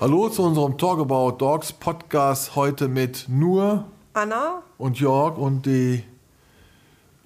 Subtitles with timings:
[0.00, 6.04] Hallo zu unserem Talk About Dogs Podcast heute mit nur Anna, und Jörg und die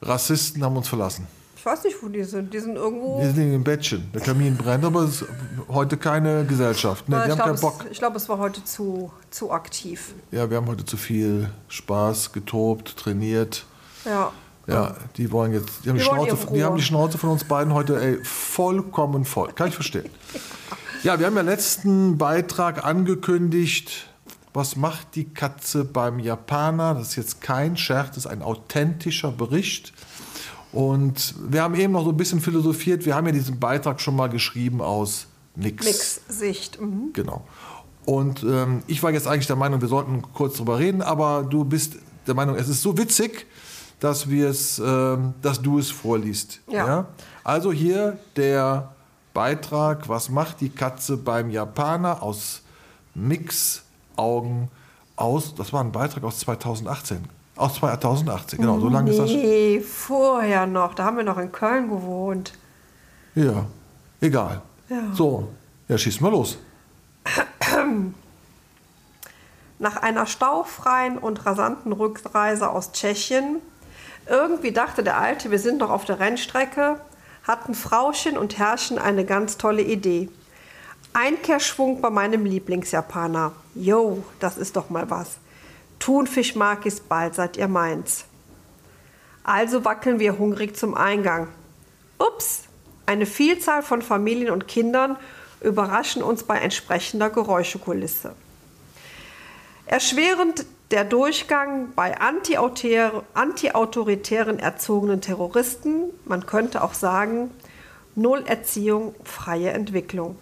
[0.00, 1.26] Rassisten haben uns verlassen.
[1.56, 2.54] ich weiß nicht, wo die sind.
[2.54, 3.18] Die sind irgendwo.
[3.20, 4.08] Wir sind im Bettchen.
[4.12, 5.24] Der Kamin brennt, aber es
[5.72, 7.08] heute keine Gesellschaft.
[7.08, 7.84] Ne, Na, wir ich haben glaube, keinen Bock.
[7.84, 10.14] es, ich glaub, es war heute zu, zu aktiv.
[10.30, 13.64] Ja, wir haben heute zu viel Spaß, getobt, trainiert.
[14.04, 14.32] Ja.
[14.68, 17.74] Ja, die wollen jetzt, die haben, die, Schnauze, die haben die Schnauze von uns beiden
[17.74, 19.52] heute ey, vollkommen voll.
[19.52, 20.10] Kann ich verstehen.
[21.04, 24.06] Ja, wir haben ja letzten Beitrag angekündigt,
[24.54, 26.94] was macht die Katze beim Japaner?
[26.94, 29.92] Das ist jetzt kein Scherz, das ist ein authentischer Bericht.
[30.70, 33.04] Und wir haben eben noch so ein bisschen philosophiert.
[33.04, 35.84] Wir haben ja diesen Beitrag schon mal geschrieben aus Nix.
[35.84, 36.80] Nix Sicht.
[36.80, 37.12] Mhm.
[37.12, 37.44] Genau.
[38.04, 41.64] Und ähm, ich war jetzt eigentlich der Meinung, wir sollten kurz drüber reden, aber du
[41.64, 43.46] bist der Meinung, es ist so witzig,
[44.00, 46.60] dass wir es, ähm, dass du es vorliest.
[46.68, 47.06] Ja.
[47.44, 48.92] Also hier der
[49.34, 52.62] Beitrag, was macht die Katze beim Japaner aus
[53.14, 53.82] Nix
[54.16, 54.68] Augen
[55.16, 55.54] aus?
[55.54, 57.24] Das war ein Beitrag aus 2018.
[57.54, 58.80] Aus 2018, genau.
[58.80, 59.30] So lange ist das.
[59.30, 60.94] Nee, vorher noch.
[60.94, 62.54] Da haben wir noch in Köln gewohnt.
[63.34, 63.66] Ja,
[64.20, 64.62] egal.
[64.92, 65.14] Ja.
[65.14, 65.48] So,
[65.88, 66.58] ja, schieß mal los.
[69.78, 73.56] Nach einer staufreien und rasanten Rückreise aus Tschechien,
[74.28, 77.00] irgendwie dachte der Alte, wir sind noch auf der Rennstrecke,
[77.44, 80.28] hatten Frauchen und Herrchen eine ganz tolle Idee.
[81.14, 83.52] Einkehrschwung bei meinem Lieblingsjapaner.
[83.74, 85.38] Yo, das ist doch mal was.
[85.98, 88.26] Thunfisch mag ich's bald, seid ihr meins.
[89.42, 91.48] Also wackeln wir hungrig zum Eingang.
[92.18, 92.64] Ups,
[93.12, 95.16] eine Vielzahl von Familien und Kindern
[95.60, 98.34] überraschen uns bei entsprechender Geräuschekulisse.
[99.86, 107.50] Erschwerend der Durchgang bei antiautor- antiautoritären erzogenen Terroristen, man könnte auch sagen,
[108.14, 110.36] Null Erziehung, freie Entwicklung.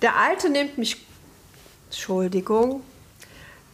[0.00, 1.04] Der Alte nimmt mich,
[1.90, 2.82] Entschuldigung,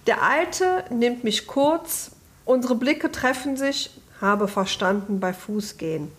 [0.06, 2.12] der Alte nimmt mich kurz,
[2.44, 3.90] unsere Blicke treffen sich,
[4.20, 6.10] habe verstanden bei Fußgehen.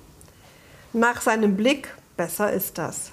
[0.93, 3.11] Nach seinem Blick, besser ist das.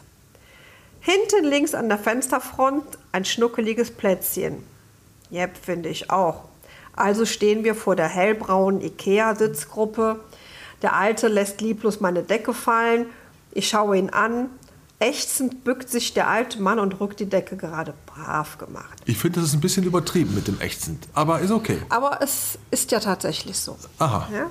[1.01, 4.63] Hinten links an der Fensterfront ein schnuckeliges Plätzchen.
[5.31, 6.45] Jep, finde ich auch.
[6.95, 10.21] Also stehen wir vor der hellbraunen Ikea-Sitzgruppe.
[10.83, 13.07] Der Alte lässt lieblos meine Decke fallen.
[13.53, 14.51] Ich schaue ihn an.
[14.99, 19.01] Ächzend bückt sich der alte Mann und rückt die Decke gerade brav gemacht.
[19.07, 21.79] Ich finde, das ist ein bisschen übertrieben mit dem Ächzend, aber ist okay.
[21.89, 23.79] Aber es ist ja tatsächlich so.
[23.99, 24.29] Aha.
[24.31, 24.51] Ja?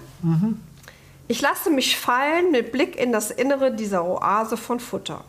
[1.31, 5.23] Ich lasse mich fallen mit Blick in das Innere dieser Oase von Futter.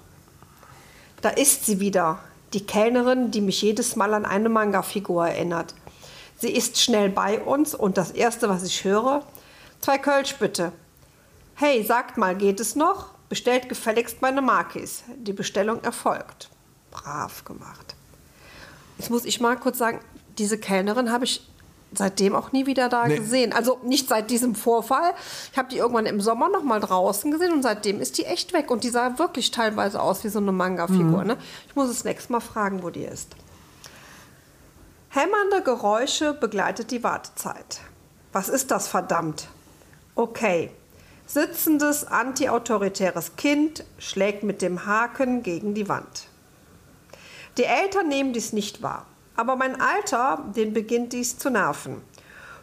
[1.20, 2.20] Da ist sie wieder,
[2.54, 5.74] die Kellnerin, die mich jedes Mal an eine Manga-Figur erinnert.
[6.38, 9.26] Sie ist schnell bei uns und das Erste, was ich höre,
[9.82, 10.72] zwei Kölsch bitte.
[11.54, 13.10] Hey, sagt mal, geht es noch?
[13.28, 15.04] Bestellt gefälligst meine Markis.
[15.16, 16.48] Die Bestellung erfolgt.
[16.90, 17.94] Brav gemacht.
[18.96, 20.00] Jetzt muss ich mal kurz sagen,
[20.38, 21.46] diese Kellnerin habe ich
[21.92, 23.18] seitdem auch nie wieder da Nee.
[23.18, 23.52] gesehen.
[23.52, 25.12] Also nicht seit diesem Vorfall.
[25.52, 28.52] Ich habe die irgendwann im Sommer noch mal draußen gesehen und seitdem ist die echt
[28.52, 28.70] weg.
[28.70, 31.24] Und die sah wirklich teilweise aus wie so eine Manga-Figur.
[31.24, 31.36] Ne?
[31.68, 33.34] Ich muss das nächste Mal fragen, wo die ist.
[35.08, 37.80] Hämmernde Geräusche begleitet die Wartezeit.
[38.32, 39.48] Was ist das verdammt?
[40.14, 40.70] Okay.
[41.26, 46.26] Sitzendes antiautoritäres Kind schlägt mit dem Haken gegen die Wand.
[47.56, 49.06] Die Eltern nehmen dies nicht wahr.
[49.36, 52.02] Aber mein Alter, den beginnt dies zu nerven.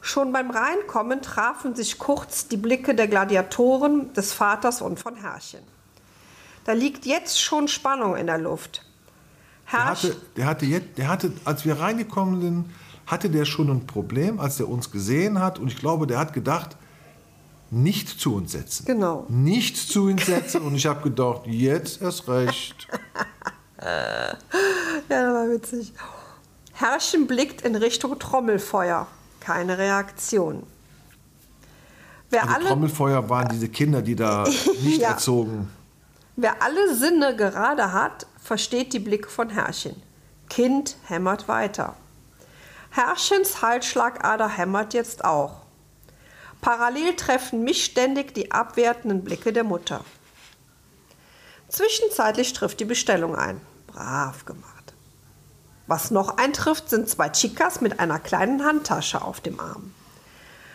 [0.02, 5.62] Schon beim Reinkommen trafen sich kurz die Blicke der Gladiatoren, des Vaters und von Herrchen.
[6.66, 8.86] Da liegt jetzt schon Spannung in der Luft.
[9.72, 12.66] Der Herrch, hatte, der hatte jetzt, der hatte, als wir reingekommen sind,
[13.06, 15.60] hatte der schon ein Problem, als er uns gesehen hat.
[15.60, 16.78] Und ich glaube, der hat gedacht,
[17.70, 18.86] nicht zu uns setzen.
[18.86, 19.26] Genau.
[19.30, 20.62] Nicht zu uns setzen.
[20.62, 22.88] Und ich habe gedacht, jetzt erst recht.
[23.80, 24.36] Ja,
[25.08, 25.94] das war witzig.
[26.80, 29.08] Herrchen blickt in Richtung Trommelfeuer.
[29.40, 30.64] Keine Reaktion.
[32.30, 34.44] Wer, Also alle, Trommelfeuer waren diese Kinder, die da
[34.84, 35.12] nicht Ja.
[35.12, 35.70] erzogen.
[36.36, 40.02] wer alle Sinne gerade hat, versteht die Blicke von Herrchen.
[40.50, 41.96] Kind hämmert weiter.
[42.92, 45.62] Herrchens Halsschlagader hämmert jetzt auch.
[46.62, 50.04] Parallel treffen mich ständig die abwertenden Blicke der Mutter.
[51.70, 53.62] Zwischenzeitlich trifft die Bestellung ein.
[53.88, 54.77] Brav gemacht.
[55.88, 59.94] Was noch eintrifft, sind zwei Chicas mit einer kleinen Handtasche auf dem Arm.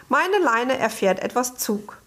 [0.09, 1.99] Meine Leine erfährt etwas Zug.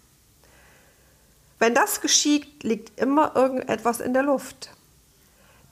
[1.60, 4.72] Wenn das geschieht, liegt immer irgendetwas in der Luft.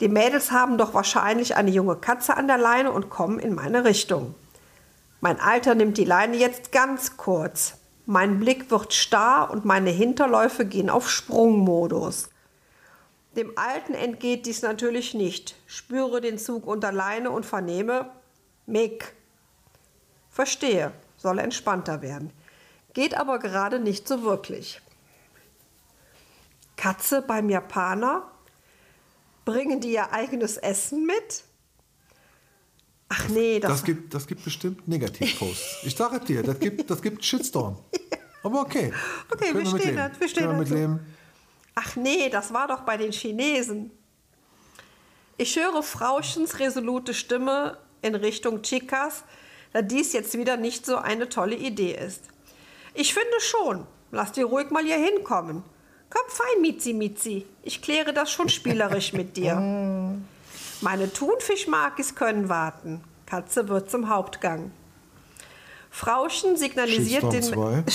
[0.00, 3.84] Die Mädels haben doch wahrscheinlich eine junge Katze an der Leine und kommen in meine
[3.84, 4.34] Richtung.
[5.20, 7.74] Mein Alter nimmt die Leine jetzt ganz kurz.
[8.06, 12.28] Mein Blick wird starr und meine Hinterläufe gehen auf Sprungmodus.
[13.36, 15.56] Dem Alten entgeht dies natürlich nicht.
[15.66, 18.10] Spüre den Zug unter Leine und vernehme
[18.66, 19.14] Mick.
[20.30, 22.32] Verstehe, soll entspannter werden.
[22.92, 24.80] Geht aber gerade nicht so wirklich.
[26.76, 28.30] Katze beim Japaner?
[29.44, 31.44] Bringen die ihr eigenes Essen mit?
[33.08, 35.84] Ach nee, das, Das gibt, das gibt bestimmt Negativposts.
[35.84, 37.78] Ich sage dir, das gibt, das gibt Shitstorm.
[38.42, 38.92] Aber okay.
[39.30, 39.96] Okay, wir stehen mitleben.
[39.96, 40.58] da- wir stehen wir dazu.
[40.74, 41.00] mitleben.
[41.74, 43.90] Ach nee, das war doch bei den Chinesen.
[45.36, 49.24] Ich höre Frauchens resolute Stimme in Richtung Chicas,
[49.72, 52.22] da dies jetzt wieder nicht so eine tolle Idee ist.
[52.94, 53.86] Ich finde schon.
[54.12, 55.64] Lass dir ruhig mal hier hinkommen.
[56.08, 57.44] Komm fein, Mizi Mizi.
[57.62, 59.56] Ich kläre das schon spielerisch mit dir.
[60.80, 63.02] Meine Thunfischmakis können warten.
[63.26, 64.70] Katze wird zum Hauptgang.
[65.94, 67.44] Frauchen signalisiert den.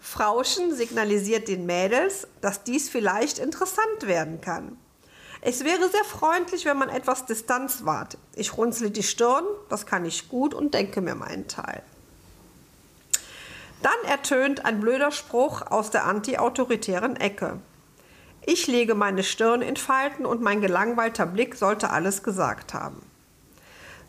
[0.00, 4.76] Frauchen signalisiert den Mädels, dass dies vielleicht interessant werden kann.
[5.42, 8.18] Es wäre sehr freundlich, wenn man etwas Distanz wahrt.
[8.34, 11.84] Ich runzle die Stirn, das kann ich gut und denke mir meinen Teil.
[13.80, 17.60] Dann ertönt ein blöder Spruch aus der antiautoritären Ecke.
[18.44, 23.08] Ich lege meine Stirn in Falten und mein gelangweilter Blick sollte alles gesagt haben.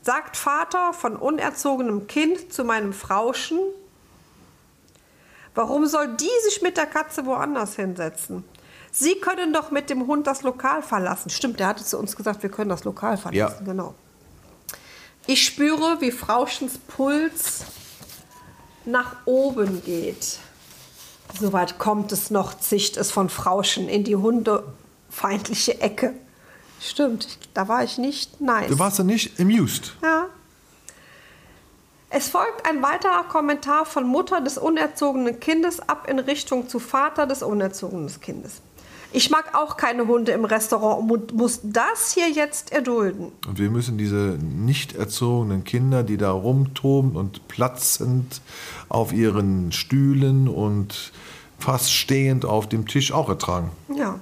[0.01, 3.59] Sagt Vater von unerzogenem Kind zu meinem Frauchen,
[5.53, 8.43] warum soll die sich mit der Katze woanders hinsetzen?
[8.91, 11.29] Sie können doch mit dem Hund das Lokal verlassen.
[11.29, 13.65] Stimmt, der hatte zu uns gesagt, wir können das Lokal verlassen.
[13.65, 13.65] Ja.
[13.65, 13.95] Genau.
[15.27, 17.65] Ich spüre, wie Frauchens Puls
[18.85, 20.39] nach oben geht.
[21.39, 26.13] Soweit kommt es noch, zicht es von Frauchen in die hundefeindliche Ecke.
[26.81, 28.69] Stimmt, da war ich nicht nice.
[28.69, 29.93] Du warst ja nicht amused.
[30.01, 30.25] Ja.
[32.09, 37.25] Es folgt ein weiterer Kommentar von Mutter des unerzogenen Kindes ab in Richtung zu Vater
[37.25, 38.61] des unerzogenen Kindes.
[39.13, 43.31] Ich mag auch keine Hunde im Restaurant und muss das hier jetzt erdulden.
[43.45, 48.41] Und wir müssen diese nicht erzogenen Kinder, die da rumtoben und platzend
[48.89, 51.11] auf ihren Stühlen und
[51.59, 53.71] fast stehend auf dem Tisch auch ertragen.
[53.93, 54.19] Ja.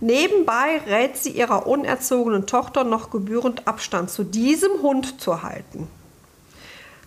[0.00, 5.88] Nebenbei rät sie ihrer unerzogenen Tochter noch gebührend Abstand zu diesem Hund zu halten.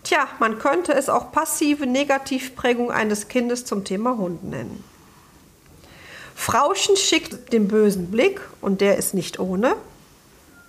[0.03, 4.83] Tja, man könnte es auch passive Negativprägung eines Kindes zum Thema Hund nennen.
[6.35, 9.75] Frauchen schickt den bösen Blick, und der ist nicht ohne.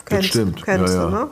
[0.04, 1.20] Kennst, stimmt, Kennst ja, du, ja.
[1.20, 1.30] ne?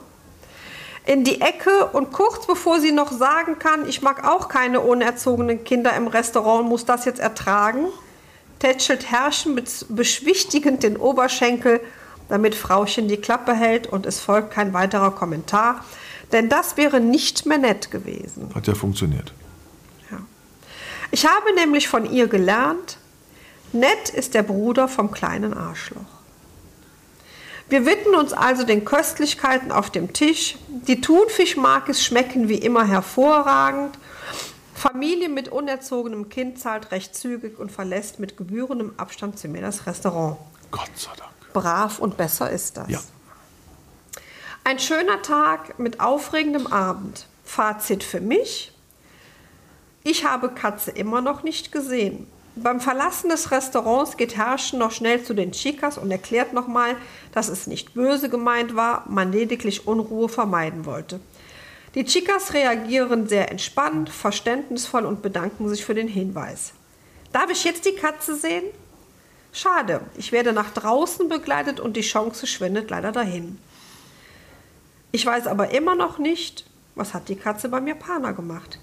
[1.05, 5.63] In die Ecke und kurz bevor sie noch sagen kann, ich mag auch keine unerzogenen
[5.63, 7.87] Kinder im Restaurant, muss das jetzt ertragen,
[8.61, 11.81] tätschelt Herrchen bez- beschwichtigend den Oberschenkel,
[12.29, 15.83] damit Frauchen die Klappe hält und es folgt kein weiterer Kommentar,
[16.31, 18.49] denn das wäre nicht mehr nett gewesen.
[18.55, 19.33] Hat ja funktioniert.
[20.09, 20.19] Ja.
[21.11, 22.97] Ich habe nämlich von ihr gelernt,
[23.73, 25.99] nett ist der Bruder vom kleinen Arschloch.
[27.67, 30.57] Wir widmen uns also den Köstlichkeiten auf dem Tisch.
[30.67, 33.97] Die Thunfischmarkis schmecken wie immer hervorragend.
[34.81, 39.85] Familie mit unerzogenem Kind zahlt recht zügig und verlässt mit gebührendem Abstand zu mir das
[39.85, 40.37] Restaurant.
[40.71, 41.29] Gott sei Dank.
[41.53, 42.89] Brav und besser ist das.
[42.89, 42.99] Ja.
[44.63, 47.27] Ein schöner Tag mit aufregendem Abend.
[47.43, 48.71] Fazit für mich.
[50.03, 52.25] Ich habe Katze immer noch nicht gesehen.
[52.55, 56.95] Beim Verlassen des Restaurants geht Herrschen noch schnell zu den Chicas und erklärt nochmal,
[57.33, 61.19] dass es nicht böse gemeint war, man lediglich Unruhe vermeiden wollte.
[61.95, 66.71] Die Chicas reagieren sehr entspannt, verständnisvoll und bedanken sich für den Hinweis.
[67.33, 68.63] Darf ich jetzt die Katze sehen?
[69.51, 73.57] Schade, ich werde nach draußen begleitet und die Chance schwindet leider dahin.
[75.11, 78.79] Ich weiß aber immer noch nicht, was hat die Katze beim Japaner gemacht.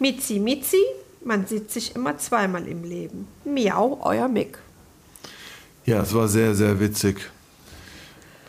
[0.00, 0.82] Mizi Mizi,
[1.24, 3.28] man sieht sich immer zweimal im Leben.
[3.44, 4.58] Miau, euer Mick.
[5.84, 7.30] Ja, es war sehr, sehr witzig.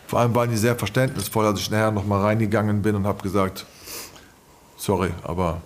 [0.08, 3.22] Vor allem waren die sehr verständnisvoll, als ich nachher noch mal reingegangen bin und habe
[3.22, 3.66] gesagt,
[4.78, 5.62] sorry, aber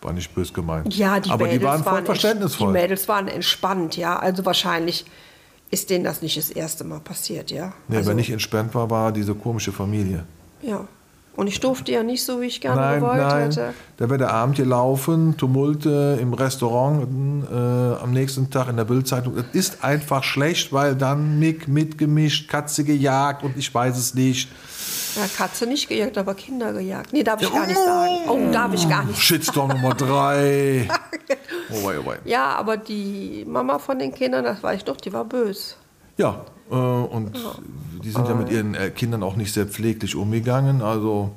[0.00, 0.94] war nicht böse gemeint.
[0.94, 2.68] Ja, die aber Mädels die waren voll verständnisvoll.
[2.68, 4.18] Die Mädels waren entspannt, ja.
[4.18, 5.04] Also wahrscheinlich
[5.70, 7.72] ist denen das nicht das erste Mal passiert, ja.
[7.88, 10.24] nee, also, wer nicht entspannt war, war diese komische Familie.
[10.62, 10.86] Ja.
[11.38, 13.42] Und ich durfte ja nicht so, wie ich gerne Nein, gewollt nein.
[13.44, 13.72] hätte.
[13.96, 17.06] Da wird der Abend gelaufen, Tumulte im Restaurant
[17.48, 19.36] äh, am nächsten Tag in der Bildzeitung.
[19.36, 24.50] Das ist einfach schlecht, weil dann Mick mitgemischt, Katze gejagt und ich weiß es nicht.
[25.14, 27.12] Ja, Katze nicht gejagt, aber Kinder gejagt.
[27.12, 28.14] Nee, darf ich gar nicht sagen.
[28.28, 29.22] Oh, darf ich gar nicht.
[29.22, 30.88] Shitstorm Nummer drei.
[31.70, 32.18] Oh wei, oh wei.
[32.24, 35.74] Ja, aber die Mama von den Kindern, das weiß ich doch, die war böse.
[36.16, 37.32] Ja, und
[38.04, 40.82] die sind ja mit ihren äh, Kindern auch nicht sehr pfleglich umgegangen.
[40.82, 41.30] Also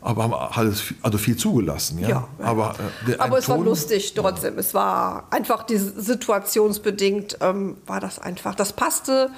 [0.00, 2.08] Aber haben alles, viel- also viel zugelassen, ja.
[2.08, 2.28] Ja.
[2.38, 4.58] Aber, äh, der- Aber es war Ton- lustig trotzdem.
[4.58, 8.54] Es war einfach diese situationsbedingt, ähm, war das einfach.
[8.54, 9.30] Das passte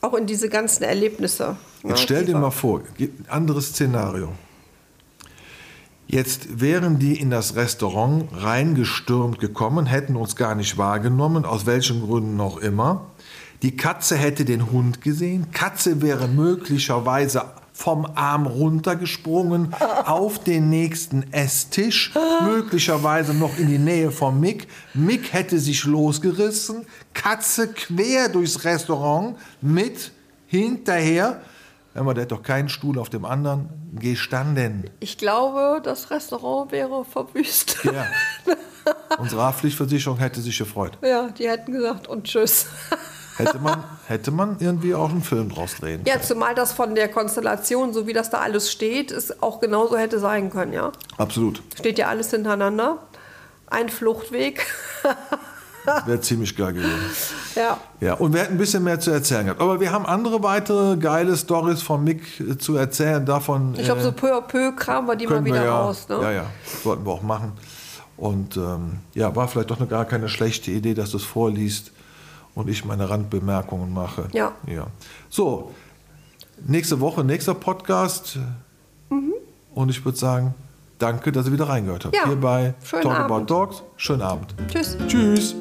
[0.00, 1.56] auch in diese ganzen Erlebnisse.
[1.82, 2.82] ne, Jetzt stell die dir mal vor,
[3.28, 4.32] anderes Szenario.
[6.06, 12.00] Jetzt wären die in das Restaurant reingestürmt gekommen, hätten uns gar nicht wahrgenommen, aus welchen
[12.04, 13.06] Gründen noch immer.
[13.62, 15.50] Die Katze hätte den Hund gesehen.
[15.52, 19.74] Katze wäre möglicherweise vom Arm runtergesprungen
[20.04, 22.12] auf den nächsten Esstisch,
[22.42, 24.66] möglicherweise noch in die Nähe vom Mick.
[24.92, 30.12] Mick hätte sich losgerissen, Katze quer durchs Restaurant mit
[30.46, 31.40] hinterher.
[31.94, 34.90] Mal, der hat doch keinen Stuhl auf dem anderen gestanden.
[35.00, 37.84] Ich glaube, das Restaurant wäre verwüstet.
[37.84, 38.06] Ja.
[39.18, 40.98] Unsere Haftpflichtversicherung hätte sich gefreut.
[41.02, 42.66] Ja, die hätten gesagt und tschüss.
[43.46, 47.08] Hätte man, hätte man irgendwie auch einen Film draus drehen Ja, zumal das von der
[47.08, 50.92] Konstellation, so wie das da alles steht, es auch genauso hätte sein können, ja.
[51.18, 51.62] Absolut.
[51.78, 52.98] Steht ja alles hintereinander.
[53.66, 54.66] Ein Fluchtweg.
[56.06, 56.94] Wäre ziemlich geil gewesen.
[57.54, 57.78] ja.
[58.00, 59.60] Ja, und wir hätten ein bisschen mehr zu erzählen gehabt.
[59.60, 62.22] Aber wir haben andere weitere geile Stories von Mick
[62.60, 63.24] zu erzählen.
[63.24, 65.64] Davon Ich glaube, äh, so peu à peu kramen wir die mal können wir wieder
[65.64, 66.06] ja, raus.
[66.08, 66.18] Ne?
[66.22, 66.46] ja, ja,
[66.82, 67.52] sollten wir auch machen.
[68.16, 71.92] Und ähm, ja, war vielleicht doch eine, gar keine schlechte Idee, dass du es vorliest
[72.54, 74.28] und ich meine Randbemerkungen mache.
[74.32, 74.52] Ja.
[74.66, 74.86] ja.
[75.28, 75.72] So,
[76.66, 78.38] nächste Woche, nächster Podcast.
[79.08, 79.32] Mhm.
[79.74, 80.54] Und ich würde sagen,
[80.98, 82.16] danke, dass ihr wieder reingehört habt.
[82.16, 82.26] Ja.
[82.26, 83.30] Hier bei Schönen Talk Abend.
[83.30, 83.82] About Dogs.
[83.96, 84.54] Schönen Abend.
[84.68, 84.96] Tschüss.
[85.06, 85.54] Tschüss.